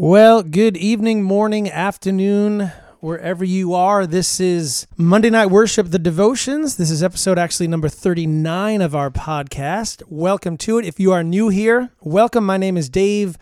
Well, 0.00 0.44
good 0.44 0.76
evening, 0.76 1.24
morning, 1.24 1.68
afternoon, 1.68 2.70
wherever 3.00 3.44
you 3.44 3.74
are. 3.74 4.06
This 4.06 4.38
is 4.38 4.86
Monday 4.96 5.28
Night 5.28 5.46
Worship, 5.46 5.88
the 5.88 5.98
Devotions. 5.98 6.76
This 6.76 6.92
is 6.92 7.02
episode 7.02 7.36
actually 7.36 7.66
number 7.66 7.88
39 7.88 8.80
of 8.80 8.94
our 8.94 9.10
podcast. 9.10 10.04
Welcome 10.06 10.56
to 10.58 10.78
it. 10.78 10.84
If 10.84 11.00
you 11.00 11.10
are 11.10 11.24
new 11.24 11.48
here, 11.48 11.90
welcome. 12.00 12.46
My 12.46 12.58
name 12.58 12.76
is 12.76 12.88
Dave. 12.88 13.36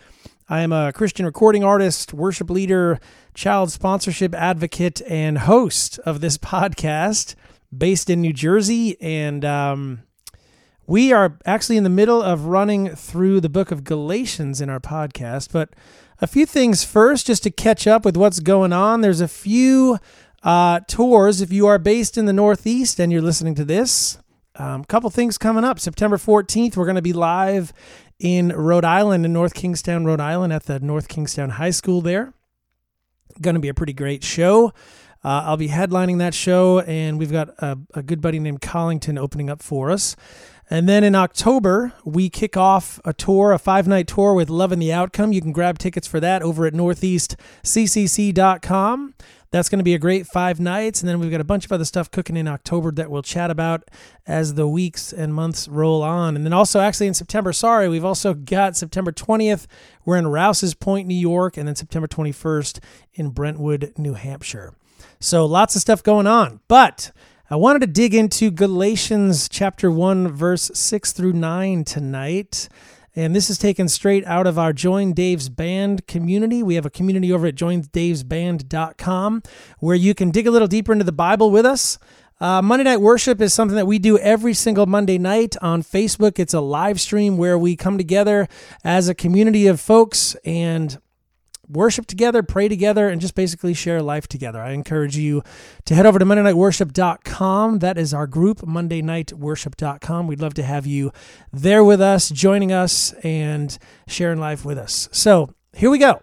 I 0.49 0.61
am 0.61 0.71
a 0.71 0.91
Christian 0.91 1.27
recording 1.27 1.63
artist, 1.63 2.11
worship 2.11 2.49
leader, 2.49 2.99
child 3.35 3.71
sponsorship 3.71 4.33
advocate, 4.33 5.03
and 5.07 5.37
host 5.37 5.99
of 6.07 6.21
this 6.21 6.37
podcast 6.39 7.35
based 7.77 8.09
in 8.09 8.19
New 8.19 8.33
Jersey. 8.33 8.99
And 8.99 9.45
um, 9.45 10.06
we 10.87 11.11
are 11.11 11.37
actually 11.45 11.75
in 11.75 11.83
the 11.83 11.89
middle 11.89 12.23
of 12.23 12.45
running 12.45 12.95
through 12.95 13.41
the 13.41 13.49
book 13.49 13.71
of 13.71 13.83
Galatians 13.83 14.61
in 14.61 14.69
our 14.69 14.79
podcast, 14.79 15.51
but 15.51 15.69
a 16.21 16.27
few 16.27 16.45
things 16.45 16.85
first, 16.85 17.27
just 17.27 17.43
to 17.43 17.51
catch 17.51 17.85
up 17.85 18.05
with 18.05 18.15
what's 18.15 18.39
going 18.39 18.71
on. 18.71 19.01
There's 19.01 19.21
a 19.21 19.27
few 19.27 19.99
uh, 20.43 20.79
tours. 20.87 21.41
If 21.41 21.51
you 21.51 21.67
are 21.67 21.77
based 21.77 22.17
in 22.17 22.25
the 22.25 22.33
Northeast 22.33 22.99
and 22.99 23.11
you're 23.11 23.21
listening 23.21 23.53
to 23.55 23.65
this, 23.65 24.17
a 24.55 24.63
um, 24.63 24.85
couple 24.85 25.09
things 25.09 25.37
coming 25.37 25.65
up. 25.65 25.79
September 25.79 26.17
14th, 26.17 26.77
we're 26.77 26.85
going 26.85 26.95
to 26.95 27.01
be 27.01 27.13
live 27.13 27.73
in 28.17 28.49
Rhode 28.49 28.85
Island, 28.85 29.25
in 29.25 29.33
North 29.33 29.53
Kingstown, 29.53 30.05
Rhode 30.05 30.21
Island, 30.21 30.53
at 30.53 30.63
the 30.63 30.79
North 30.79 31.09
Kingstown 31.09 31.51
High 31.51 31.69
School 31.69 32.01
there. 32.01 32.33
Going 33.41 33.55
to 33.55 33.61
be 33.61 33.67
a 33.67 33.73
pretty 33.73 33.93
great 33.93 34.23
show. 34.23 34.73
Uh, 35.23 35.43
I'll 35.45 35.57
be 35.57 35.67
headlining 35.67 36.19
that 36.19 36.33
show, 36.33 36.79
and 36.79 37.19
we've 37.19 37.31
got 37.31 37.49
a, 37.59 37.77
a 37.93 38.01
good 38.01 38.21
buddy 38.21 38.39
named 38.39 38.61
Collington 38.61 39.19
opening 39.19 39.49
up 39.49 39.61
for 39.61 39.91
us. 39.91 40.15
And 40.69 40.87
then 40.87 41.03
in 41.05 41.15
October, 41.15 41.93
we 42.03 42.29
kick 42.29 42.57
off 42.57 42.99
a 43.05 43.13
tour, 43.13 43.53
a 43.53 43.57
five 43.57 43.87
night 43.87 44.07
tour 44.07 44.33
with 44.33 44.49
Love 44.49 44.73
and 44.73 44.81
the 44.81 44.91
Outcome. 44.91 45.31
You 45.31 45.41
can 45.41 45.53
grab 45.53 45.77
tickets 45.77 46.07
for 46.07 46.19
that 46.19 46.41
over 46.41 46.65
at 46.65 46.73
northeastccc.com. 46.73 49.13
That's 49.49 49.69
going 49.69 49.79
to 49.79 49.83
be 49.83 49.93
a 49.93 49.99
great 49.99 50.27
five 50.27 50.59
nights. 50.59 51.01
And 51.01 51.07
then 51.07 51.19
we've 51.19 51.31
got 51.31 51.39
a 51.39 51.45
bunch 51.45 51.63
of 51.63 51.71
other 51.71 51.85
stuff 51.85 52.11
cooking 52.11 52.35
in 52.35 52.49
October 52.49 52.91
that 52.91 53.09
we'll 53.09 53.21
chat 53.21 53.49
about 53.49 53.89
as 54.25 54.55
the 54.55 54.67
weeks 54.67 55.13
and 55.13 55.33
months 55.33 55.69
roll 55.69 56.03
on. 56.03 56.35
And 56.35 56.45
then 56.45 56.51
also, 56.51 56.81
actually, 56.81 57.07
in 57.07 57.13
September, 57.13 57.53
sorry, 57.53 57.87
we've 57.87 58.03
also 58.03 58.33
got 58.33 58.75
September 58.75 59.13
20th, 59.13 59.65
we're 60.03 60.17
in 60.17 60.27
Rouse's 60.27 60.73
Point, 60.73 61.07
New 61.07 61.15
York, 61.15 61.55
and 61.55 61.65
then 61.65 61.75
September 61.75 62.07
21st 62.07 62.79
in 63.13 63.29
Brentwood, 63.29 63.93
New 63.97 64.15
Hampshire. 64.15 64.73
So 65.19 65.45
lots 65.45 65.75
of 65.75 65.81
stuff 65.81 66.03
going 66.03 66.27
on. 66.27 66.59
But 66.67 67.11
I 67.49 67.55
wanted 67.55 67.79
to 67.79 67.87
dig 67.87 68.13
into 68.13 68.51
Galatians 68.51 69.47
chapter 69.47 69.89
1, 69.89 70.27
verse 70.27 70.69
6 70.73 71.13
through 71.13 71.31
9 71.31 71.85
tonight. 71.85 72.67
And 73.15 73.33
this 73.33 73.49
is 73.49 73.57
taken 73.57 73.87
straight 73.87 74.25
out 74.25 74.45
of 74.45 74.59
our 74.59 74.73
Join 74.73 75.13
Dave's 75.13 75.47
Band 75.47 76.07
community. 76.07 76.61
We 76.61 76.75
have 76.75 76.85
a 76.85 76.89
community 76.89 77.31
over 77.31 77.47
at 77.47 77.55
joindavesband.com 77.55 79.43
where 79.79 79.95
you 79.95 80.13
can 80.13 80.29
dig 80.29 80.45
a 80.45 80.51
little 80.51 80.67
deeper 80.67 80.91
into 80.91 81.05
the 81.05 81.13
Bible 81.13 81.49
with 81.49 81.65
us. 81.65 81.97
Uh, 82.41 82.61
Monday 82.61 82.83
Night 82.83 82.99
Worship 82.99 83.39
is 83.39 83.53
something 83.53 83.77
that 83.77 83.87
we 83.87 83.97
do 83.97 84.17
every 84.17 84.53
single 84.53 84.85
Monday 84.85 85.17
night 85.17 85.55
on 85.61 85.83
Facebook. 85.83 86.39
It's 86.39 86.53
a 86.53 86.59
live 86.59 86.99
stream 86.99 87.37
where 87.37 87.57
we 87.57 87.77
come 87.77 87.97
together 87.97 88.49
as 88.83 89.07
a 89.07 89.15
community 89.15 89.67
of 89.67 89.79
folks 89.79 90.35
and 90.43 90.99
worship 91.69 92.05
together, 92.05 92.43
pray 92.43 92.67
together, 92.67 93.09
and 93.09 93.21
just 93.21 93.35
basically 93.35 93.73
share 93.73 94.01
life 94.01 94.27
together. 94.27 94.61
I 94.61 94.71
encourage 94.71 95.17
you 95.17 95.43
to 95.85 95.95
head 95.95 96.05
over 96.05 96.19
to 96.19 96.25
MondayNightWorship.com. 96.25 97.79
That 97.79 97.97
is 97.97 98.13
our 98.13 98.27
group, 98.27 98.59
MondayNightWorship.com. 98.59 100.27
We'd 100.27 100.41
love 100.41 100.53
to 100.55 100.63
have 100.63 100.85
you 100.85 101.11
there 101.51 101.83
with 101.83 102.01
us, 102.01 102.29
joining 102.29 102.71
us, 102.71 103.13
and 103.23 103.77
sharing 104.07 104.39
life 104.39 104.65
with 104.65 104.77
us. 104.77 105.09
So 105.11 105.53
here 105.73 105.89
we 105.89 105.97
go. 105.97 106.21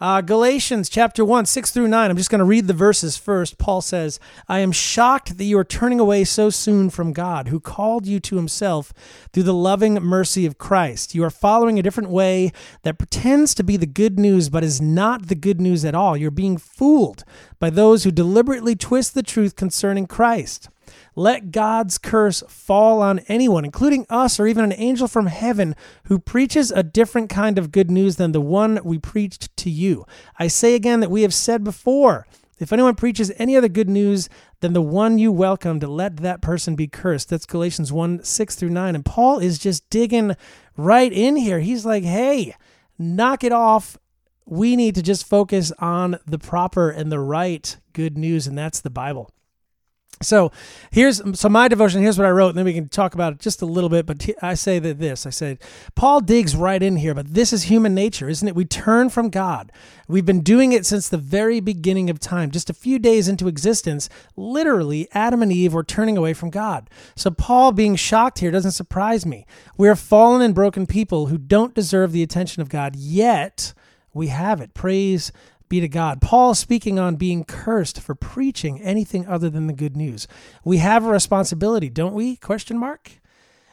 Uh, 0.00 0.22
Galatians 0.22 0.88
chapter 0.88 1.26
1, 1.26 1.44
6 1.44 1.70
through 1.72 1.86
9. 1.86 2.10
I'm 2.10 2.16
just 2.16 2.30
going 2.30 2.38
to 2.38 2.44
read 2.46 2.66
the 2.66 2.72
verses 2.72 3.18
first. 3.18 3.58
Paul 3.58 3.82
says, 3.82 4.18
I 4.48 4.60
am 4.60 4.72
shocked 4.72 5.36
that 5.36 5.44
you 5.44 5.58
are 5.58 5.64
turning 5.64 6.00
away 6.00 6.24
so 6.24 6.48
soon 6.48 6.88
from 6.88 7.12
God, 7.12 7.48
who 7.48 7.60
called 7.60 8.06
you 8.06 8.18
to 8.20 8.36
himself 8.36 8.94
through 9.30 9.42
the 9.42 9.52
loving 9.52 9.94
mercy 9.96 10.46
of 10.46 10.56
Christ. 10.56 11.14
You 11.14 11.22
are 11.24 11.30
following 11.30 11.78
a 11.78 11.82
different 11.82 12.08
way 12.08 12.50
that 12.82 12.96
pretends 12.96 13.54
to 13.56 13.62
be 13.62 13.76
the 13.76 13.84
good 13.84 14.18
news, 14.18 14.48
but 14.48 14.64
is 14.64 14.80
not 14.80 15.28
the 15.28 15.34
good 15.34 15.60
news 15.60 15.84
at 15.84 15.94
all. 15.94 16.16
You're 16.16 16.30
being 16.30 16.56
fooled 16.56 17.22
by 17.58 17.68
those 17.68 18.04
who 18.04 18.10
deliberately 18.10 18.74
twist 18.74 19.12
the 19.12 19.22
truth 19.22 19.54
concerning 19.54 20.06
Christ. 20.06 20.70
Let 21.14 21.50
God's 21.50 21.98
curse 21.98 22.42
fall 22.48 23.02
on 23.02 23.20
anyone, 23.20 23.64
including 23.64 24.06
us 24.08 24.38
or 24.40 24.46
even 24.46 24.64
an 24.64 24.74
angel 24.76 25.08
from 25.08 25.26
heaven 25.26 25.74
who 26.04 26.18
preaches 26.18 26.70
a 26.70 26.82
different 26.82 27.30
kind 27.30 27.58
of 27.58 27.72
good 27.72 27.90
news 27.90 28.16
than 28.16 28.32
the 28.32 28.40
one 28.40 28.80
we 28.84 28.98
preached 28.98 29.56
to 29.58 29.70
you. 29.70 30.04
I 30.38 30.48
say 30.48 30.74
again 30.74 31.00
that 31.00 31.10
we 31.10 31.22
have 31.22 31.34
said 31.34 31.64
before 31.64 32.26
if 32.60 32.74
anyone 32.74 32.94
preaches 32.94 33.32
any 33.38 33.56
other 33.56 33.68
good 33.68 33.88
news 33.88 34.28
than 34.60 34.74
the 34.74 34.82
one 34.82 35.18
you 35.18 35.32
welcomed, 35.32 35.82
let 35.82 36.18
that 36.18 36.42
person 36.42 36.76
be 36.76 36.86
cursed. 36.86 37.30
That's 37.30 37.46
Galatians 37.46 37.90
1 37.90 38.22
6 38.22 38.54
through 38.54 38.68
9. 38.68 38.94
And 38.94 39.04
Paul 39.04 39.38
is 39.38 39.58
just 39.58 39.88
digging 39.88 40.36
right 40.76 41.10
in 41.10 41.36
here. 41.36 41.60
He's 41.60 41.86
like, 41.86 42.04
hey, 42.04 42.54
knock 42.98 43.42
it 43.42 43.52
off. 43.52 43.96
We 44.44 44.76
need 44.76 44.94
to 44.96 45.02
just 45.02 45.26
focus 45.26 45.72
on 45.78 46.18
the 46.26 46.38
proper 46.38 46.90
and 46.90 47.10
the 47.10 47.20
right 47.20 47.76
good 47.94 48.18
news, 48.18 48.46
and 48.46 48.58
that's 48.58 48.80
the 48.80 48.90
Bible. 48.90 49.30
So 50.22 50.52
here's 50.90 51.22
so 51.40 51.48
my 51.48 51.66
devotion. 51.66 52.02
Here's 52.02 52.18
what 52.18 52.26
I 52.26 52.30
wrote, 52.30 52.50
and 52.50 52.58
then 52.58 52.66
we 52.66 52.74
can 52.74 52.90
talk 52.90 53.14
about 53.14 53.32
it 53.32 53.38
just 53.38 53.62
a 53.62 53.66
little 53.66 53.88
bit. 53.88 54.04
But 54.04 54.28
I 54.42 54.52
say 54.52 54.78
that 54.78 54.98
this 54.98 55.24
I 55.24 55.30
said, 55.30 55.58
Paul 55.94 56.20
digs 56.20 56.54
right 56.54 56.82
in 56.82 56.96
here, 56.96 57.14
but 57.14 57.32
this 57.32 57.54
is 57.54 57.64
human 57.64 57.94
nature, 57.94 58.28
isn't 58.28 58.46
it? 58.46 58.54
We 58.54 58.66
turn 58.66 59.08
from 59.08 59.30
God. 59.30 59.72
We've 60.08 60.26
been 60.26 60.42
doing 60.42 60.72
it 60.72 60.84
since 60.84 61.08
the 61.08 61.16
very 61.16 61.60
beginning 61.60 62.10
of 62.10 62.20
time. 62.20 62.50
Just 62.50 62.68
a 62.68 62.74
few 62.74 62.98
days 62.98 63.28
into 63.28 63.48
existence, 63.48 64.10
literally, 64.36 65.08
Adam 65.12 65.40
and 65.40 65.50
Eve 65.50 65.72
were 65.72 65.84
turning 65.84 66.18
away 66.18 66.34
from 66.34 66.50
God. 66.50 66.90
So 67.16 67.30
Paul 67.30 67.72
being 67.72 67.96
shocked 67.96 68.40
here 68.40 68.50
doesn't 68.50 68.72
surprise 68.72 69.24
me. 69.24 69.46
We 69.78 69.88
are 69.88 69.96
fallen 69.96 70.42
and 70.42 70.54
broken 70.54 70.86
people 70.86 71.26
who 71.28 71.38
don't 71.38 71.74
deserve 71.74 72.12
the 72.12 72.22
attention 72.22 72.60
of 72.60 72.68
God, 72.68 72.94
yet 72.94 73.72
we 74.12 74.26
have 74.26 74.60
it. 74.60 74.74
Praise 74.74 75.32
be 75.70 75.80
to 75.80 75.88
God. 75.88 76.20
Paul 76.20 76.54
speaking 76.54 76.98
on 76.98 77.16
being 77.16 77.44
cursed 77.44 78.00
for 78.00 78.14
preaching 78.14 78.82
anything 78.82 79.26
other 79.26 79.48
than 79.48 79.68
the 79.68 79.72
good 79.72 79.96
news. 79.96 80.28
We 80.64 80.76
have 80.78 81.06
a 81.06 81.10
responsibility, 81.10 81.88
don't 81.88 82.12
we? 82.12 82.36
Question 82.36 82.76
mark. 82.76 83.12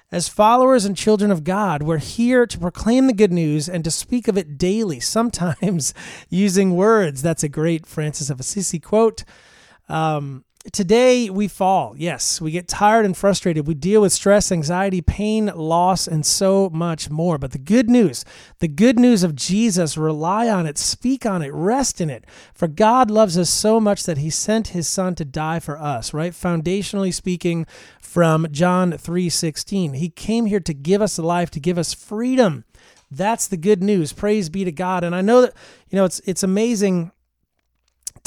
As 0.10 0.30
followers 0.30 0.86
and 0.86 0.96
children 0.96 1.32
of 1.32 1.44
God, 1.44 1.84
we're 1.84 1.98
here 1.98 2.46
to 2.46 2.58
proclaim 2.60 3.08
the 3.08 3.14
good 3.14 3.34
news 3.34 3.68
and 3.68 3.84
to 3.84 3.92
speak 3.92 4.30
of 4.30 4.38
it 4.38 4.58
daily, 4.58 5.00
sometimes 5.02 5.94
using 6.30 6.76
words. 6.76 7.22
That's 7.22 7.44
a 7.44 7.50
great 7.50 7.86
Francis 7.86 8.30
of 8.30 8.40
Assisi 8.40 8.80
quote. 8.80 9.26
Um, 9.90 10.46
Today 10.74 11.30
we 11.30 11.48
fall. 11.48 11.96
Yes, 11.98 12.42
we 12.42 12.52
get 12.52 12.68
tired 12.68 13.06
and 13.06 13.16
frustrated. 13.16 13.68
We 13.68 13.74
deal 13.74 14.02
with 14.02 14.12
stress, 14.12 14.52
anxiety, 14.52 15.02
pain, 15.02 15.46
loss, 15.56 16.08
and 16.08 16.26
so 16.26 16.70
much 16.72 17.10
more. 17.10 17.38
But 17.38 17.52
the 17.52 17.58
good 17.58 17.90
news, 17.90 18.26
the 18.60 18.68
good 18.68 19.00
news 19.00 19.24
of 19.24 19.34
Jesus, 19.34 19.98
rely 19.98 20.50
on 20.50 20.66
it, 20.66 20.78
speak 20.78 21.26
on 21.26 21.42
it, 21.42 21.54
rest 21.54 22.02
in 22.02 22.10
it. 22.10 22.26
For 22.54 22.68
God 22.68 23.10
loves 23.10 23.38
us 23.38 23.50
so 23.50 23.80
much 23.80 24.04
that 24.04 24.18
he 24.18 24.30
sent 24.30 24.70
his 24.70 24.90
son 24.90 25.16
to 25.16 25.26
die 25.26 25.60
for 25.60 25.78
us, 25.78 26.14
right? 26.14 26.34
Foundationally 26.34 27.14
speaking 27.14 27.66
from 28.02 28.48
John 28.52 28.92
3:16. 28.92 29.94
He 29.94 30.10
came 30.10 30.48
here 30.48 30.60
to 30.60 30.74
give 30.74 31.02
us 31.02 31.18
life, 31.18 31.50
to 31.52 31.62
give 31.62 31.78
us 31.78 31.94
freedom. 31.94 32.66
That's 33.10 33.48
the 33.48 33.58
good 33.58 33.82
news. 33.82 34.12
Praise 34.12 34.50
be 34.50 34.66
to 34.66 34.72
God. 34.72 35.06
And 35.06 35.16
I 35.16 35.22
know 35.22 35.42
that 35.42 35.54
you 35.90 35.96
know 35.96 36.04
it's 36.04 36.20
it's 36.26 36.44
amazing 36.44 37.12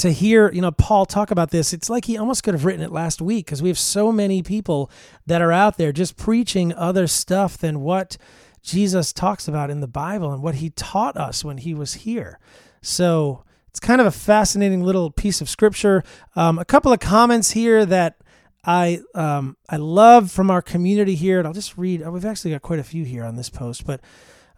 to 0.01 0.11
hear, 0.11 0.51
you 0.51 0.61
know, 0.61 0.71
Paul 0.71 1.05
talk 1.05 1.29
about 1.29 1.51
this, 1.51 1.73
it's 1.73 1.89
like 1.89 2.05
he 2.05 2.17
almost 2.17 2.43
could 2.43 2.55
have 2.55 2.65
written 2.65 2.81
it 2.81 2.91
last 2.91 3.21
week 3.21 3.45
because 3.45 3.61
we 3.61 3.69
have 3.69 3.77
so 3.77 4.11
many 4.11 4.41
people 4.41 4.89
that 5.27 5.43
are 5.43 5.51
out 5.51 5.77
there 5.77 5.91
just 5.91 6.17
preaching 6.17 6.73
other 6.73 7.05
stuff 7.05 7.55
than 7.55 7.81
what 7.81 8.17
Jesus 8.63 9.13
talks 9.13 9.47
about 9.47 9.69
in 9.69 9.79
the 9.79 9.87
Bible 9.87 10.33
and 10.33 10.41
what 10.41 10.55
he 10.55 10.71
taught 10.71 11.17
us 11.17 11.45
when 11.45 11.59
he 11.59 11.75
was 11.75 11.93
here. 11.93 12.39
So 12.81 13.43
it's 13.69 13.79
kind 13.79 14.01
of 14.01 14.07
a 14.07 14.11
fascinating 14.11 14.83
little 14.83 15.11
piece 15.11 15.39
of 15.39 15.47
scripture. 15.47 16.03
Um, 16.35 16.57
a 16.57 16.65
couple 16.65 16.91
of 16.91 16.99
comments 16.99 17.51
here 17.51 17.85
that 17.85 18.17
I 18.63 19.01
um, 19.13 19.55
I 19.69 19.77
love 19.77 20.31
from 20.31 20.49
our 20.49 20.61
community 20.61 21.15
here, 21.15 21.39
and 21.39 21.47
I'll 21.47 21.53
just 21.53 21.77
read. 21.77 22.07
We've 22.07 22.25
actually 22.25 22.51
got 22.51 22.61
quite 22.61 22.79
a 22.79 22.83
few 22.83 23.05
here 23.05 23.23
on 23.23 23.35
this 23.35 23.49
post, 23.49 23.85
but 23.85 24.01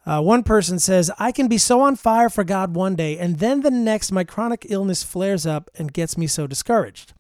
uh, 0.06 0.22
one 0.22 0.44
person 0.44 0.80
says, 0.80 1.10
I 1.18 1.32
can 1.32 1.48
be 1.48 1.58
so 1.58 1.82
on 1.82 1.96
fire 1.96 2.30
for 2.30 2.44
God 2.44 2.76
one 2.76 2.96
day, 2.96 3.18
and 3.18 3.40
then 3.40 3.62
the 3.62 3.72
next, 3.72 4.12
my 4.12 4.24
chronic 4.24 4.66
illness 4.70 5.04
flares 5.04 5.46
up 5.46 5.70
and 5.78 5.94
gets 5.94 6.18
me 6.18 6.28
so 6.28 6.48
discouraged. 6.48 7.14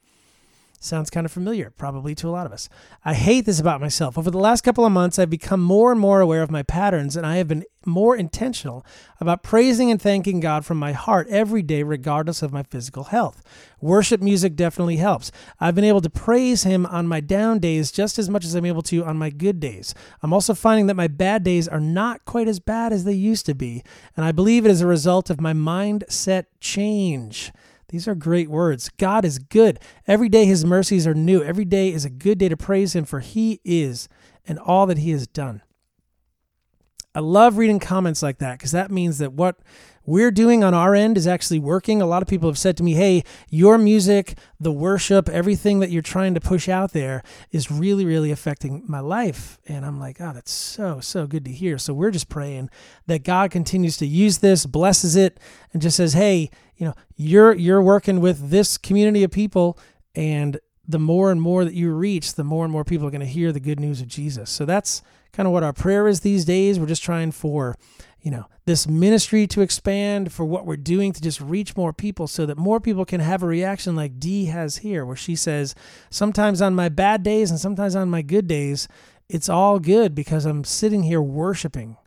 Sounds 0.84 1.10
kind 1.10 1.26
of 1.26 1.32
familiar, 1.32 1.70
probably 1.70 2.14
to 2.16 2.28
a 2.28 2.32
lot 2.32 2.46
of 2.46 2.52
us. 2.52 2.68
I 3.06 3.14
hate 3.14 3.46
this 3.46 3.62
about 3.62 3.80
myself. 3.80 4.18
Over 4.18 4.30
the 4.30 4.38
last 4.38 4.66
couple 4.66 4.86
of 4.86 4.92
months, 4.92 5.18
I've 5.18 5.30
become 5.30 5.62
more 5.62 5.94
and 5.94 6.00
more 6.00 6.20
aware 6.20 6.44
of 6.44 6.52
my 6.52 6.62
patterns, 6.62 7.16
and 7.16 7.26
I 7.26 7.38
have 7.38 7.48
been 7.48 7.64
more 7.86 8.18
intentional 8.18 8.86
about 9.22 9.44
praising 9.44 9.90
and 9.90 10.02
thanking 10.02 10.42
God 10.42 10.66
from 10.66 10.78
my 10.78 10.92
heart 10.92 11.30
every 11.30 11.62
day, 11.62 11.84
regardless 11.84 12.42
of 12.42 12.52
my 12.52 12.64
physical 12.64 13.06
health. 13.06 13.42
Worship 13.80 14.22
music 14.22 14.58
definitely 14.58 14.98
helps. 14.98 15.32
I've 15.58 15.74
been 15.74 15.86
able 15.86 16.02
to 16.02 16.10
praise 16.10 16.64
Him 16.64 16.86
on 16.88 17.08
my 17.08 17.22
down 17.22 17.60
days 17.60 17.90
just 17.90 18.20
as 18.20 18.30
much 18.30 18.44
as 18.44 18.54
I'm 18.54 18.66
able 18.66 18.82
to 18.82 19.06
on 19.06 19.16
my 19.16 19.30
good 19.30 19.62
days. 19.62 19.96
I'm 20.22 20.34
also 20.34 20.54
finding 20.54 20.88
that 20.88 20.96
my 20.96 21.08
bad 21.08 21.46
days 21.46 21.66
are 21.66 21.80
not 21.80 22.26
quite 22.26 22.50
as 22.50 22.60
bad 22.60 22.92
as 22.92 23.06
they 23.06 23.14
used 23.14 23.46
to 23.46 23.56
be, 23.56 23.84
and 24.18 24.26
I 24.26 24.34
believe 24.34 24.66
it 24.66 24.72
is 24.72 24.82
a 24.82 24.88
result 24.88 25.30
of 25.30 25.40
my 25.40 25.54
mindset 25.54 26.48
change. 26.60 27.54
These 27.94 28.08
are 28.08 28.16
great 28.16 28.50
words. 28.50 28.90
God 28.98 29.24
is 29.24 29.38
good. 29.38 29.80
Every 30.08 30.28
day 30.28 30.46
his 30.46 30.66
mercies 30.66 31.06
are 31.06 31.14
new. 31.14 31.44
Every 31.44 31.64
day 31.64 31.94
is 31.94 32.06
a 32.06 32.10
good 32.10 32.40
day 32.40 32.50
to 32.50 32.58
praise 32.58 32.96
him 32.96 33.06
for 33.06 33.20
he 33.20 33.62
is 33.64 34.10
and 34.48 34.58
all 34.58 34.88
that 34.88 34.98
he 34.98 35.12
has 35.12 35.28
done. 35.28 35.62
I 37.14 37.20
love 37.20 37.58
reading 37.58 37.80
comments 37.80 38.24
like 38.24 38.40
that 38.40 38.58
because 38.58 38.72
that 38.72 38.90
means 38.90 39.20
that 39.20 39.34
what 39.34 39.60
we're 40.06 40.32
doing 40.32 40.64
on 40.64 40.74
our 40.74 40.96
end 40.96 41.18
is 41.18 41.28
actually 41.28 41.60
working. 41.60 42.02
A 42.02 42.08
lot 42.08 42.24
of 42.24 42.28
people 42.28 42.50
have 42.50 42.58
said 42.58 42.76
to 42.78 42.84
me, 42.84 42.94
hey, 42.94 43.24
your 43.50 43.78
music, 43.78 44.38
the 44.60 44.72
worship, 44.72 45.30
everything 45.30 45.80
that 45.80 45.92
you're 45.92 46.02
trying 46.02 46.34
to 46.34 46.42
push 46.42 46.68
out 46.68 46.92
there 46.94 47.22
is 47.52 47.70
really, 47.70 48.06
really 48.06 48.32
affecting 48.32 48.84
my 48.88 49.00
life. 49.00 49.60
And 49.68 49.86
I'm 49.86 50.00
like, 50.00 50.20
oh, 50.20 50.32
that's 50.34 50.52
so, 50.52 51.00
so 51.00 51.28
good 51.28 51.46
to 51.46 51.52
hear. 51.52 51.78
So 51.78 51.94
we're 51.94 52.12
just 52.12 52.28
praying 52.28 52.72
that 53.06 53.24
God 53.24 53.52
continues 53.52 53.98
to 53.98 54.08
use 54.08 54.40
this, 54.40 54.66
blesses 54.66 55.16
it, 55.16 55.40
and 55.72 55.82
just 55.82 55.98
says, 55.98 56.14
hey, 56.14 56.50
you 56.84 56.90
know, 56.90 56.96
you're 57.16 57.54
you're 57.54 57.82
working 57.82 58.20
with 58.20 58.50
this 58.50 58.78
community 58.78 59.24
of 59.24 59.32
people 59.32 59.80
and 60.14 60.60
the 60.86 61.00
more 61.00 61.32
and 61.32 61.42
more 61.42 61.64
that 61.64 61.74
you 61.74 61.94
reach, 61.94 62.34
the 62.34 62.44
more 62.44 62.66
and 62.66 62.72
more 62.74 62.84
people 62.84 63.08
are 63.08 63.12
going 63.12 63.22
to 63.22 63.26
hear 63.26 63.54
the 63.54 63.62
good 63.62 63.80
news 63.80 64.02
of 64.02 64.10
Jesus. 64.10 64.50
So 64.50 64.66
that's 64.66 65.02
kind 65.32 65.48
of 65.48 65.54
what 65.54 65.64
our 65.64 65.72
prayer 65.72 66.10
is 66.10 66.20
these 66.20 66.44
days. 66.44 66.78
We're 66.78 66.88
just 66.88 67.02
trying 67.02 67.32
for 67.32 67.78
you 68.22 68.32
know, 68.32 68.46
this 68.66 68.88
ministry 68.88 69.46
to 69.48 69.62
expand, 69.62 70.32
for 70.32 70.46
what 70.46 70.66
we're 70.66 70.78
doing 70.78 71.12
to 71.12 71.22
just 71.22 71.42
reach 71.42 71.76
more 71.76 71.92
people 71.92 72.26
so 72.26 72.46
that 72.46 72.58
more 72.58 72.80
people 72.80 73.04
can 73.04 73.20
have 73.20 73.44
a 73.44 73.48
reaction 73.48 73.98
like 73.98 74.20
Dee 74.20 74.46
has 74.46 74.78
here, 74.78 75.06
where 75.06 75.18
she 75.18 75.36
says, 75.36 75.76
Sometimes 76.10 76.62
on 76.62 76.74
my 76.74 76.88
bad 76.88 77.22
days 77.22 77.52
and 77.52 77.60
sometimes 77.60 77.98
on 77.98 78.10
my 78.10 78.22
good 78.22 78.48
days, 78.48 78.88
it's 79.28 79.50
all 79.50 79.78
good 79.78 80.16
because 80.16 80.46
I'm 80.46 80.64
sitting 80.64 81.04
here 81.04 81.22
worshiping, 81.22 81.98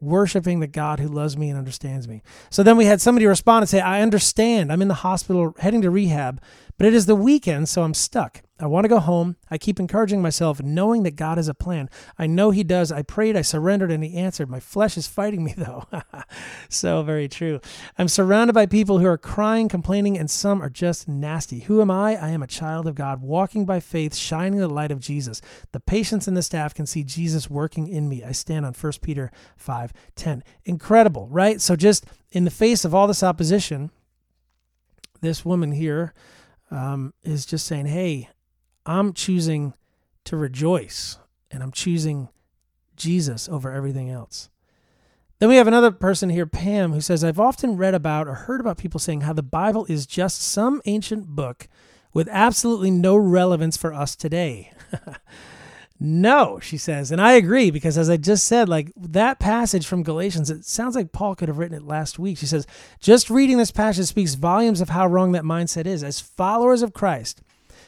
worshiping 0.00 0.60
the 0.60 0.66
God 0.66 1.00
who 1.00 1.08
loves 1.08 1.36
me 1.36 1.48
and 1.48 1.58
understands 1.58 2.06
me. 2.08 2.22
So 2.50 2.62
then 2.62 2.76
we 2.76 2.86
had 2.86 3.00
somebody 3.00 3.26
respond 3.26 3.62
and 3.62 3.68
say, 3.68 3.80
I 3.80 4.02
understand. 4.02 4.72
I'm 4.72 4.82
in 4.82 4.88
the 4.88 4.94
hospital 4.94 5.54
heading 5.58 5.82
to 5.82 5.90
rehab, 5.90 6.40
but 6.78 6.86
it 6.86 6.94
is 6.94 7.06
the 7.06 7.14
weekend, 7.14 7.68
so 7.68 7.82
I'm 7.82 7.94
stuck. 7.94 8.42
I 8.64 8.66
want 8.66 8.84
to 8.84 8.88
go 8.88 8.98
home. 8.98 9.36
I 9.50 9.58
keep 9.58 9.78
encouraging 9.78 10.22
myself, 10.22 10.62
knowing 10.62 11.02
that 11.02 11.16
God 11.16 11.36
has 11.36 11.48
a 11.48 11.54
plan. 11.54 11.90
I 12.18 12.26
know 12.26 12.50
He 12.50 12.64
does. 12.64 12.90
I 12.90 13.02
prayed, 13.02 13.36
I 13.36 13.42
surrendered, 13.42 13.92
and 13.92 14.02
He 14.02 14.16
answered. 14.16 14.48
My 14.48 14.58
flesh 14.58 14.96
is 14.96 15.06
fighting 15.06 15.44
me, 15.44 15.52
though. 15.58 15.86
so 16.70 17.02
very 17.02 17.28
true. 17.28 17.60
I'm 17.98 18.08
surrounded 18.08 18.54
by 18.54 18.64
people 18.64 19.00
who 19.00 19.06
are 19.06 19.18
crying, 19.18 19.68
complaining, 19.68 20.16
and 20.16 20.30
some 20.30 20.62
are 20.62 20.70
just 20.70 21.06
nasty. 21.06 21.60
Who 21.60 21.82
am 21.82 21.90
I? 21.90 22.16
I 22.16 22.30
am 22.30 22.42
a 22.42 22.46
child 22.46 22.86
of 22.86 22.94
God, 22.94 23.20
walking 23.20 23.66
by 23.66 23.80
faith, 23.80 24.14
shining 24.14 24.58
the 24.58 24.66
light 24.66 24.90
of 24.90 24.98
Jesus. 24.98 25.42
The 25.72 25.80
patients 25.80 26.26
and 26.26 26.34
the 26.34 26.42
staff 26.42 26.72
can 26.72 26.86
see 26.86 27.04
Jesus 27.04 27.50
working 27.50 27.86
in 27.86 28.08
me. 28.08 28.24
I 28.24 28.32
stand 28.32 28.64
on 28.64 28.72
1 28.72 28.92
Peter 29.02 29.30
5 29.58 29.92
10. 30.16 30.42
Incredible, 30.64 31.28
right? 31.28 31.60
So, 31.60 31.76
just 31.76 32.06
in 32.32 32.44
the 32.44 32.50
face 32.50 32.86
of 32.86 32.94
all 32.94 33.08
this 33.08 33.22
opposition, 33.22 33.90
this 35.20 35.44
woman 35.44 35.72
here 35.72 36.14
um, 36.70 37.12
is 37.22 37.44
just 37.44 37.66
saying, 37.66 37.86
hey, 37.86 38.30
I'm 38.86 39.12
choosing 39.12 39.74
to 40.24 40.36
rejoice 40.36 41.18
and 41.50 41.62
I'm 41.62 41.72
choosing 41.72 42.28
Jesus 42.96 43.48
over 43.48 43.70
everything 43.70 44.10
else. 44.10 44.50
Then 45.38 45.48
we 45.48 45.56
have 45.56 45.66
another 45.66 45.90
person 45.90 46.30
here, 46.30 46.46
Pam, 46.46 46.92
who 46.92 47.00
says, 47.00 47.24
I've 47.24 47.40
often 47.40 47.76
read 47.76 47.94
about 47.94 48.28
or 48.28 48.34
heard 48.34 48.60
about 48.60 48.78
people 48.78 49.00
saying 49.00 49.22
how 49.22 49.32
the 49.32 49.42
Bible 49.42 49.84
is 49.88 50.06
just 50.06 50.40
some 50.40 50.80
ancient 50.84 51.26
book 51.26 51.68
with 52.12 52.28
absolutely 52.30 52.90
no 52.90 53.16
relevance 53.16 53.76
for 53.76 53.92
us 53.92 54.14
today. 54.14 54.72
no, 56.00 56.60
she 56.60 56.78
says. 56.78 57.10
And 57.10 57.20
I 57.20 57.32
agree 57.32 57.72
because 57.72 57.98
as 57.98 58.08
I 58.08 58.16
just 58.16 58.46
said, 58.46 58.68
like 58.68 58.92
that 58.96 59.40
passage 59.40 59.86
from 59.86 60.04
Galatians, 60.04 60.50
it 60.50 60.64
sounds 60.64 60.94
like 60.94 61.12
Paul 61.12 61.34
could 61.34 61.48
have 61.48 61.58
written 61.58 61.76
it 61.76 61.82
last 61.82 62.18
week. 62.18 62.38
She 62.38 62.46
says, 62.46 62.66
just 63.00 63.28
reading 63.28 63.58
this 63.58 63.72
passage 63.72 64.06
speaks 64.06 64.34
volumes 64.34 64.80
of 64.80 64.90
how 64.90 65.06
wrong 65.08 65.32
that 65.32 65.42
mindset 65.42 65.86
is. 65.86 66.04
As 66.04 66.20
followers 66.20 66.82
of 66.82 66.92
Christ, 66.92 67.42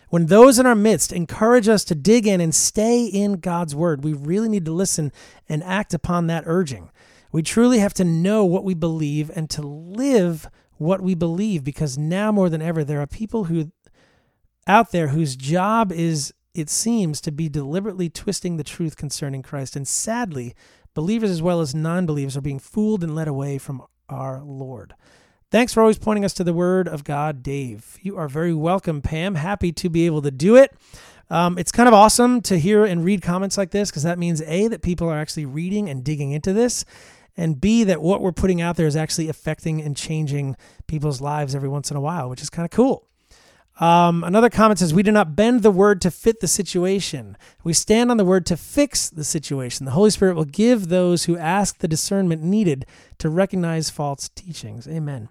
when 0.08 0.26
those 0.26 0.58
in 0.58 0.67
our 0.67 0.75
midst 0.75 1.12
encourage 1.12 1.69
us 1.69 1.85
to 1.85 1.94
dig 1.94 2.26
in 2.26 2.41
and 2.41 2.55
stay 2.55 3.05
in 3.05 3.35
God's 3.35 3.75
word, 3.75 4.05
we 4.05 4.12
really 4.12 4.49
need 4.49 4.64
to 4.67 4.73
listen 4.73 5.12
and 5.49 5.62
act 5.64 5.94
upon 5.94 6.26
that 6.26 6.44
urging. 6.47 6.91
We 7.32 7.43
truly 7.43 7.81
have 7.81 7.94
to 7.94 8.05
know 8.05 8.44
what 8.44 8.64
we 8.64 8.75
believe 8.75 9.31
and 9.35 9.50
to 9.50 9.62
live 9.62 10.49
what 10.79 11.00
we 11.00 11.14
believe 11.14 11.64
because 11.64 11.99
now 11.99 12.31
more 12.31 12.49
than 12.49 12.62
ever 12.62 12.85
there 12.85 13.00
are 13.00 13.06
people 13.06 13.44
who 13.44 13.73
out 14.67 14.93
there 14.93 15.08
whose 15.08 15.37
job 15.37 15.91
is 15.91 16.32
it 16.55 16.70
seems 16.70 17.20
to 17.20 17.31
be 17.31 17.49
deliberately 17.49 18.08
twisting 18.08 18.56
the 18.56 18.64
truth 18.64 18.97
concerning 18.97 19.43
Christ 19.43 19.76
and 19.76 19.87
sadly 19.87 20.55
believers 20.94 21.31
as 21.31 21.43
well 21.43 21.61
as 21.61 21.75
non-believers 21.75 22.37
are 22.37 22.43
being 22.43 22.58
fooled 22.58 23.05
and 23.05 23.14
led 23.14 23.29
away 23.29 23.58
from 23.58 23.82
our 24.08 24.43
Lord. 24.43 24.94
Thanks 25.56 25.73
for 25.73 25.81
always 25.81 25.99
pointing 25.99 26.23
us 26.23 26.35
to 26.35 26.44
the 26.44 26.53
Word 26.53 26.87
of 26.87 27.03
God, 27.03 27.43
Dave. 27.43 27.97
You 28.03 28.19
are 28.19 28.29
very 28.29 28.53
welcome, 28.53 29.00
Pam. 29.00 29.37
Happy 29.37 29.73
to 29.73 29.88
be 29.88 30.05
able 30.05 30.20
to 30.20 30.31
do 30.31 30.55
it. 30.55 30.70
Um, 31.31 31.56
it's 31.56 31.73
kind 31.73 31.88
of 31.88 31.94
awesome 31.94 32.43
to 32.43 32.58
hear 32.58 32.85
and 32.85 33.03
read 33.03 33.23
comments 33.23 33.56
like 33.56 33.70
this 33.70 33.91
because 33.91 34.03
that 34.03 34.19
means 34.19 34.43
A, 34.43 34.69
that 34.69 34.82
people 34.82 35.08
are 35.08 35.17
actually 35.17 35.47
reading 35.47 35.88
and 35.88 36.05
digging 36.05 36.32
into 36.32 36.53
this, 36.53 36.85
and 37.38 37.58
B, 37.58 37.85
that 37.85 38.03
what 38.03 38.20
we're 38.20 38.32
putting 38.32 38.61
out 38.61 38.76
there 38.76 38.87
is 38.87 38.97
actually 38.97 39.31
affecting 39.31 39.81
and 39.81 39.97
changing 39.97 40.56
people's 40.88 41.23
lives 41.23 41.55
every 41.55 41.70
once 41.70 41.91
in 41.91 41.97
a 41.97 42.03
while, 42.03 42.29
which 42.29 42.43
is 42.43 42.50
kind 42.50 42.67
of 42.67 42.70
cool. 42.70 43.08
Um, 43.81 44.25
another 44.25 44.50
comment 44.50 44.81
says, 44.81 44.93
We 44.93 45.03
do 45.03 45.11
not 45.11 45.37
bend 45.37 45.62
the 45.62 45.70
word 45.70 46.03
to 46.03 46.11
fit 46.11 46.41
the 46.41 46.49
situation. 46.49 47.35
We 47.64 47.73
stand 47.73 48.11
on 48.11 48.19
the 48.19 48.26
word 48.26 48.44
to 48.44 48.58
fix 48.58 49.08
the 49.08 49.25
situation. 49.25 49.87
The 49.87 49.93
Holy 49.93 50.11
Spirit 50.11 50.37
will 50.37 50.44
give 50.44 50.88
those 50.88 51.25
who 51.25 51.38
ask 51.38 51.79
the 51.79 51.88
discernment 51.88 52.43
needed 52.43 52.85
to 53.20 53.31
recognize 53.31 53.88
false 53.88 54.29
teachings. 54.29 54.87
Amen 54.87 55.31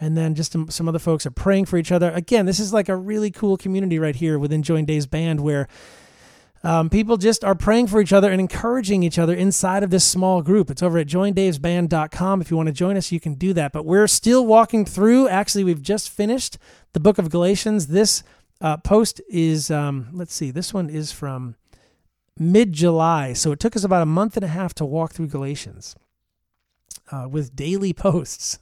and 0.00 0.16
then 0.16 0.34
just 0.34 0.54
some 0.68 0.88
other 0.88 0.98
folks 0.98 1.24
are 1.26 1.30
praying 1.30 1.66
for 1.66 1.78
each 1.78 1.92
other. 1.92 2.10
Again, 2.10 2.46
this 2.46 2.60
is 2.60 2.72
like 2.72 2.88
a 2.88 2.96
really 2.96 3.30
cool 3.30 3.56
community 3.56 3.98
right 3.98 4.16
here 4.16 4.38
within 4.38 4.62
Join 4.62 4.84
Dave's 4.84 5.06
band 5.06 5.40
where 5.40 5.68
um, 6.62 6.90
people 6.90 7.16
just 7.16 7.44
are 7.44 7.54
praying 7.54 7.86
for 7.86 8.00
each 8.00 8.12
other 8.12 8.30
and 8.30 8.40
encouraging 8.40 9.02
each 9.02 9.18
other 9.18 9.34
inside 9.34 9.82
of 9.82 9.90
this 9.90 10.04
small 10.04 10.42
group. 10.42 10.70
It's 10.70 10.82
over 10.82 10.98
at 10.98 11.06
joindavesband.com. 11.06 12.40
If 12.40 12.50
you 12.50 12.56
want 12.56 12.66
to 12.66 12.72
join 12.72 12.96
us, 12.96 13.12
you 13.12 13.20
can 13.20 13.34
do 13.34 13.52
that. 13.54 13.72
But 13.72 13.84
we're 13.84 14.08
still 14.08 14.44
walking 14.44 14.84
through. 14.84 15.28
Actually, 15.28 15.64
we've 15.64 15.82
just 15.82 16.10
finished 16.10 16.58
the 16.92 17.00
book 17.00 17.18
of 17.18 17.30
Galatians. 17.30 17.86
This 17.86 18.22
uh, 18.60 18.78
post 18.78 19.20
is, 19.28 19.70
um, 19.70 20.08
let's 20.12 20.34
see, 20.34 20.50
this 20.50 20.74
one 20.74 20.90
is 20.90 21.12
from 21.12 21.56
mid 22.38 22.72
July. 22.72 23.32
So 23.32 23.52
it 23.52 23.60
took 23.60 23.76
us 23.76 23.84
about 23.84 24.02
a 24.02 24.06
month 24.06 24.36
and 24.36 24.44
a 24.44 24.48
half 24.48 24.74
to 24.74 24.84
walk 24.84 25.12
through 25.12 25.28
Galatians 25.28 25.94
uh, 27.10 27.28
with 27.30 27.54
daily 27.54 27.92
posts. 27.94 28.58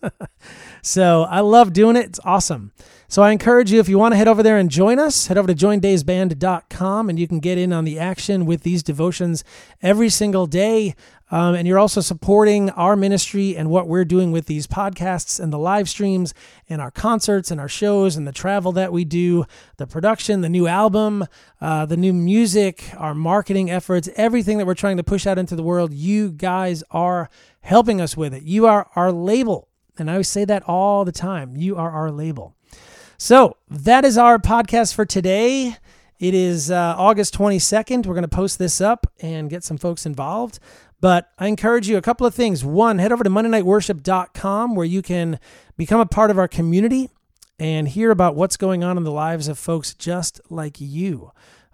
so 0.83 1.23
I 1.25 1.41
love 1.41 1.73
doing 1.73 1.97
it. 1.97 2.07
It's 2.07 2.21
awesome. 2.25 2.73
So 3.09 3.23
I 3.23 3.31
encourage 3.31 3.71
you, 3.71 3.81
if 3.81 3.89
you 3.89 3.99
want 3.99 4.13
to 4.13 4.17
head 4.17 4.29
over 4.29 4.43
there 4.43 4.59
and 4.59 4.71
join 4.71 4.99
us, 4.99 5.29
head 5.29 5.39
over 5.39 5.47
to 5.47 5.55
joindavesband.com 5.55 7.09
and 7.09 7.19
you 7.19 7.29
can 7.29 7.39
get 7.39 7.59
in 7.59 7.73
on 7.73 7.85
the 7.85 7.99
action 7.99 8.47
with 8.47 8.63
these 8.63 8.83
devotions 8.83 9.45
every 9.83 10.09
single 10.09 10.47
day. 10.47 10.95
Um, 11.35 11.57
and 11.57 11.67
you're 11.67 11.81
also 11.81 12.01
supporting 12.01 12.71
our 12.71 12.95
ministry 12.95 13.57
and 13.57 13.69
what 13.69 13.89
we're 13.89 14.05
doing 14.05 14.31
with 14.31 14.47
these 14.47 14.69
podcasts 14.69 15.41
and 15.41 15.53
the 15.53 15.59
live 15.59 15.89
streams 15.89 16.33
and 16.69 16.81
our 16.81 16.93
concerts 16.93 17.51
and 17.51 17.61
our 17.61 17.67
shows 17.67 18.17
and 18.17 18.25
the 18.25 18.31
travel 18.31 18.71
that 18.71 18.93
we 18.93 19.05
do, 19.05 19.45
the 19.77 19.87
production, 19.89 20.43
the 20.43 20.49
new 20.49 20.69
album, 20.69 21.27
uh, 21.61 21.87
the 21.87 21.97
new 21.97 22.13
music, 22.13 22.85
our 22.97 23.17
marketing 23.17 23.69
efforts, 23.69 24.09
everything 24.15 24.59
that 24.59 24.67
we're 24.67 24.75
trying 24.75 24.97
to 24.97 25.03
push 25.03 25.27
out 25.27 25.37
into 25.37 25.57
the 25.57 25.65
world. 25.65 25.93
You 25.93 26.31
guys 26.31 26.85
are 26.93 27.29
helping 27.63 28.01
us 28.01 28.17
with 28.17 28.33
it. 28.33 28.45
You 28.45 28.67
are 28.67 28.89
our 28.95 29.11
label. 29.11 29.67
And 29.99 30.09
I 30.09 30.23
say 30.23 30.45
that 30.45 30.63
all 30.69 31.05
the 31.05 31.11
time. 31.11 31.57
You 31.57 31.75
are 31.75 31.91
our 31.91 32.13
label. 32.13 32.55
So 33.19 33.57
that 33.69 34.05
is 34.05 34.17
our 34.17 34.39
podcast 34.39 34.95
for 34.95 35.05
today. 35.05 35.79
It 36.19 36.35
is 36.35 36.71
uh, 36.71 36.95
August 36.97 37.37
22nd. 37.37 38.07
We're 38.07 38.15
going 38.15 38.23
to 38.23 38.29
post 38.29 38.59
this 38.59 38.81
up 38.81 39.07
and 39.21 39.51
get 39.51 39.65
some 39.65 39.79
folks 39.79 40.07
involved. 40.07 40.59
But 41.01 41.31
I 41.39 41.49
encourage 41.49 41.89
you 41.89 41.97
a 41.97 42.03
couple 42.03 42.27
of 42.27 42.35
things. 42.35 42.65
One, 42.65 42.99
head 42.99 43.13
over 43.13 43.25
to 43.25 43.31
MondayNightWorship.com 43.31 44.75
where 44.75 44.87
you 44.87 45.03
can 45.03 45.39
become 45.77 46.01
a 46.01 46.07
part 46.07 46.31
of 46.31 46.39
our 46.39 46.49
community 46.49 47.11
and 47.59 47.89
hear 47.89 48.11
about 48.11 48.37
what's 48.37 48.57
going 48.57 48.83
on 48.83 48.97
in 48.97 49.05
the 49.05 49.11
lives 49.11 49.49
of 49.49 49.59
folks 49.59 49.95
just 49.95 50.41
like 50.51 50.81
you. 50.81 51.31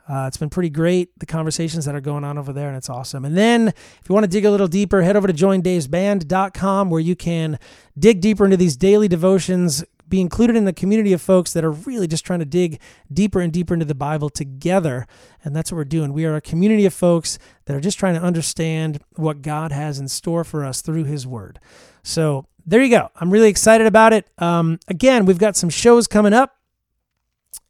Uh, 0.08 0.26
it's 0.26 0.36
been 0.36 0.50
pretty 0.50 0.70
great, 0.70 1.16
the 1.20 1.26
conversations 1.26 1.84
that 1.84 1.94
are 1.94 2.00
going 2.00 2.24
on 2.24 2.36
over 2.36 2.52
there, 2.52 2.66
and 2.66 2.76
it's 2.76 2.90
awesome. 2.90 3.24
And 3.24 3.36
then, 3.36 3.68
if 3.68 4.02
you 4.08 4.12
want 4.12 4.24
to 4.24 4.28
dig 4.28 4.44
a 4.44 4.50
little 4.50 4.66
deeper, 4.66 5.02
head 5.02 5.14
over 5.14 5.28
to 5.28 5.32
joindavesband.com 5.32 6.90
where 6.90 7.00
you 7.00 7.14
can 7.14 7.60
dig 7.96 8.20
deeper 8.20 8.44
into 8.44 8.56
these 8.56 8.76
daily 8.76 9.06
devotions, 9.06 9.84
be 10.10 10.20
included 10.20 10.56
in 10.56 10.68
a 10.68 10.72
community 10.72 11.12
of 11.12 11.22
folks 11.22 11.52
that 11.52 11.64
are 11.64 11.70
really 11.70 12.06
just 12.06 12.26
trying 12.26 12.40
to 12.40 12.44
dig 12.44 12.80
deeper 13.12 13.40
and 13.40 13.52
deeper 13.52 13.72
into 13.72 13.86
the 13.86 13.94
Bible 13.94 14.28
together. 14.28 15.06
And 15.42 15.56
that's 15.56 15.72
what 15.72 15.76
we're 15.76 15.84
doing. 15.84 16.12
We 16.12 16.26
are 16.26 16.36
a 16.36 16.40
community 16.40 16.84
of 16.84 16.92
folks 16.92 17.38
that 17.64 17.76
are 17.76 17.80
just 17.80 17.98
trying 17.98 18.14
to 18.14 18.20
understand 18.20 19.00
what 19.14 19.42
God 19.42 19.72
has 19.72 19.98
in 19.98 20.08
store 20.08 20.44
for 20.44 20.64
us 20.64 20.82
through 20.82 21.04
His 21.04 21.26
Word. 21.26 21.58
So 22.02 22.46
there 22.66 22.82
you 22.82 22.90
go. 22.90 23.10
I'm 23.16 23.30
really 23.30 23.48
excited 23.48 23.86
about 23.86 24.12
it. 24.12 24.28
Um, 24.38 24.78
again, 24.88 25.24
we've 25.24 25.38
got 25.38 25.56
some 25.56 25.70
shows 25.70 26.06
coming 26.06 26.32
up. 26.32 26.56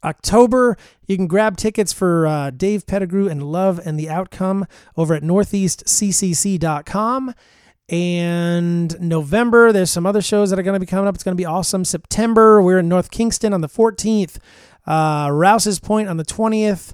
October, 0.02 0.78
you 1.06 1.16
can 1.16 1.26
grab 1.26 1.59
tickets 1.59 1.92
for 1.92 2.26
uh, 2.26 2.50
Dave 2.50 2.87
Pettigrew 2.87 3.28
and 3.28 3.42
Love 3.42 3.78
and 3.85 3.99
the 3.99 4.09
Outcome 4.09 4.66
over 4.97 5.14
at 5.14 5.23
northeastccc.com. 5.23 7.35
And 7.90 8.99
November, 9.00 9.73
there's 9.73 9.90
some 9.90 10.06
other 10.06 10.23
shows 10.23 10.50
that 10.50 10.59
are 10.61 10.62
going 10.62 10.75
to 10.75 10.80
be 10.80 10.87
coming 10.87 11.09
up. 11.09 11.14
It's 11.16 11.25
going 11.25 11.37
to 11.37 11.40
be 11.40 11.44
awesome. 11.44 11.85
September, 11.85 12.62
we're 12.62 12.78
in 12.78 12.88
North 12.88 13.11
Kingstown 13.11 13.52
on 13.52 13.62
the 13.62 13.68
14th, 13.68 14.38
uh, 14.87 15.28
Rouse's 15.32 15.80
Point 15.80 16.09
on 16.09 16.16
the 16.16 16.25
20th, 16.25 16.92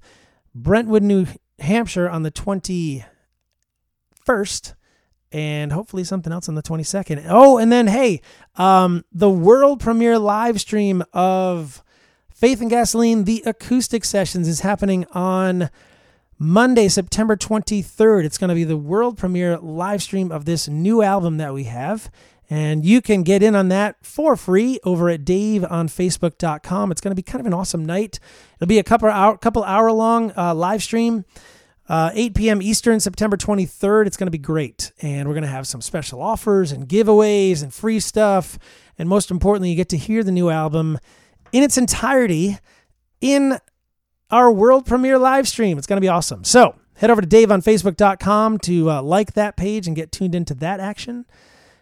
Brentwood, 0.54 1.02
New 1.02 1.26
Hampshire 1.58 2.08
on 2.08 2.22
the 2.22 2.30
21st, 2.30 3.04
and 5.32 5.70
hopefully 5.70 6.02
something 6.02 6.32
else 6.32 6.48
on 6.48 6.54
the 6.54 6.62
22nd. 6.62 7.26
Oh, 7.28 7.58
and 7.58 7.70
then, 7.70 7.88
hey, 7.88 8.22
um, 8.54 9.04
the 9.12 9.28
world 9.28 9.80
premiere 9.80 10.18
live 10.18 10.62
stream 10.62 11.04
of 11.12 11.84
Faith 12.34 12.62
and 12.62 12.70
Gasoline, 12.70 13.24
the 13.24 13.42
acoustic 13.44 14.02
sessions, 14.02 14.48
is 14.48 14.60
happening 14.60 15.04
on 15.12 15.68
Monday, 16.38 16.88
September 16.88 17.34
23rd. 17.34 18.24
It's 18.24 18.36
going 18.36 18.48
to 18.50 18.54
be 18.54 18.64
the 18.64 18.76
world 18.76 19.16
premiere 19.16 19.56
live 19.56 20.02
stream 20.02 20.30
of 20.30 20.44
this 20.44 20.68
new 20.68 21.00
album 21.00 21.38
that 21.38 21.54
we 21.54 21.64
have. 21.64 22.10
And 22.50 22.84
you 22.84 23.00
can 23.00 23.22
get 23.22 23.42
in 23.42 23.56
on 23.56 23.68
that 23.68 23.96
for 24.04 24.36
free 24.36 24.78
over 24.84 25.08
at 25.08 25.24
daveonfacebook.com. 25.24 26.92
It's 26.92 27.00
going 27.00 27.10
to 27.10 27.16
be 27.16 27.22
kind 27.22 27.40
of 27.40 27.46
an 27.46 27.54
awesome 27.54 27.86
night. 27.86 28.20
It'll 28.56 28.68
be 28.68 28.78
a 28.78 28.84
couple 28.84 29.08
hour, 29.08 29.36
couple 29.38 29.64
hour 29.64 29.90
long 29.90 30.32
uh, 30.36 30.54
live 30.54 30.82
stream, 30.82 31.24
uh, 31.88 32.10
8 32.12 32.34
p.m. 32.34 32.62
Eastern, 32.62 33.00
September 33.00 33.38
23rd. 33.38 34.06
It's 34.06 34.18
going 34.18 34.26
to 34.26 34.30
be 34.30 34.38
great. 34.38 34.92
And 35.00 35.26
we're 35.26 35.34
going 35.34 35.42
to 35.42 35.48
have 35.48 35.66
some 35.66 35.80
special 35.80 36.20
offers 36.20 36.70
and 36.70 36.86
giveaways 36.86 37.62
and 37.62 37.72
free 37.72 37.98
stuff. 37.98 38.58
And 38.98 39.08
most 39.08 39.30
importantly, 39.30 39.70
you 39.70 39.76
get 39.76 39.88
to 39.88 39.96
hear 39.96 40.22
the 40.22 40.32
new 40.32 40.50
album 40.50 40.98
in 41.50 41.62
its 41.62 41.78
entirety 41.78 42.58
in 43.20 43.58
our 44.30 44.50
world 44.50 44.86
premiere 44.86 45.18
live 45.18 45.48
stream. 45.48 45.78
It's 45.78 45.86
going 45.86 45.98
to 45.98 46.04
be 46.04 46.08
awesome. 46.08 46.44
So 46.44 46.76
head 46.96 47.10
over 47.10 47.20
to 47.20 47.26
Dave 47.26 47.50
on 47.50 47.62
Facebook.com 47.62 48.58
to 48.58 48.90
uh, 48.90 49.02
like 49.02 49.34
that 49.34 49.56
page 49.56 49.86
and 49.86 49.94
get 49.94 50.12
tuned 50.12 50.34
into 50.34 50.54
that 50.54 50.80
action. 50.80 51.26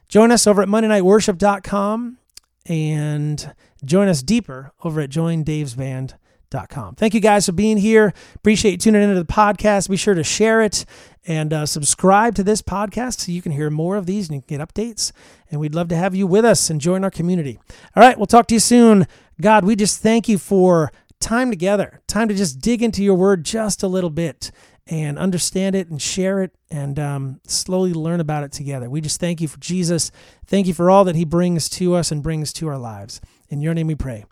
Join 0.09 0.31
us 0.31 0.47
over 0.47 0.63
at 0.63 0.69
MondayNightWorship.com 0.69 2.19
and 2.67 3.55
join 3.85 4.09
us 4.09 4.23
deeper 4.23 4.73
over 4.83 5.01
at 5.01 5.11
JoinDavesBand.com. 5.11 6.95
Thank 6.95 7.15
you 7.15 7.21
guys 7.21 7.47
for 7.47 7.53
being 7.53 7.79
here. 7.79 8.13
Appreciate 8.37 8.73
you 8.73 8.79
tuning 8.79 9.03
into 9.03 9.15
the 9.15 9.25
podcast. 9.25 9.89
Be 9.89 9.97
sure 9.97 10.15
to 10.15 10.23
share 10.23 10.63
it 10.63 10.85
and 11.27 11.53
uh, 11.53 11.67
subscribe 11.67 12.35
to 12.37 12.45
this 12.45 12.63
podcast 12.63 13.21
so 13.21 13.33
you 13.33 13.43
can 13.43 13.53
hear 13.53 13.71
more 13.71 13.97
of 13.97 14.07
these 14.07 14.29
and 14.29 14.37
you 14.37 14.43
can 14.43 14.59
get 14.59 14.69
updates. 14.69 15.11
And 15.51 15.61
we'd 15.61 15.75
love 15.75 15.89
to 15.89 15.97
have 15.97 16.15
you 16.15 16.27
with 16.27 16.45
us 16.45 16.71
and 16.71 16.81
join 16.81 17.03
our 17.03 17.11
community. 17.11 17.59
All 17.97 18.03
right, 18.03 18.17
we'll 18.17 18.27
talk 18.27 18.47
to 18.49 18.55
you 18.55 18.61
soon. 18.61 19.07
God, 19.41 19.65
we 19.65 19.75
just 19.75 20.01
thank 20.01 20.29
you 20.29 20.39
for 20.39 20.93
time 21.25 21.51
together, 21.51 22.03
time 22.07 22.29
to 22.29 22.35
just 22.35 22.61
dig 22.61 22.83
into 22.83 23.03
your 23.03 23.15
word 23.15 23.45
just 23.45 23.83
a 23.83 23.89
little 23.89 24.11
bit 24.11 24.51
and 24.87 25.19
understand 25.19 25.75
it 25.75 25.89
and 25.89 26.01
share 26.01 26.43
it 26.43 26.55
and 26.71 26.99
um, 26.99 27.41
slowly 27.47 27.95
learn 27.95 28.21
about 28.21 28.45
it 28.45 28.53
together. 28.53 28.91
We 28.91 29.01
just 29.01 29.19
thank 29.19 29.41
you 29.41 29.49
for 29.49 29.59
Jesus. 29.59 30.11
Thank 30.47 30.67
you 30.67 30.75
for 30.75 30.91
all 30.91 31.05
that 31.05 31.17
he 31.17 31.25
brings 31.25 31.69
to 31.71 31.95
us 31.95 32.13
and 32.13 32.23
brings 32.23 32.53
to 32.55 32.69
our 32.69 32.79
lives. 32.79 33.21
In 33.49 33.63
your 33.63 33.73
name 33.73 33.87
we 33.87 33.95
pray. 33.95 34.25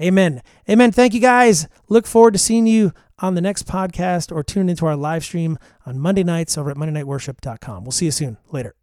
Amen. 0.00 0.42
Amen. 0.68 0.90
Thank 0.90 1.14
you 1.14 1.20
guys. 1.20 1.68
Look 1.88 2.06
forward 2.06 2.32
to 2.32 2.38
seeing 2.38 2.66
you 2.66 2.92
on 3.20 3.34
the 3.34 3.40
next 3.40 3.66
podcast 3.68 4.34
or 4.34 4.42
tune 4.42 4.68
into 4.68 4.86
our 4.86 4.96
live 4.96 5.22
stream 5.22 5.58
on 5.86 5.98
Monday 5.98 6.24
nights 6.24 6.58
over 6.58 6.70
at 6.70 6.76
MondayNightWorship.com. 6.76 7.84
We'll 7.84 7.92
see 7.92 8.06
you 8.06 8.10
soon. 8.10 8.38
Later. 8.50 8.74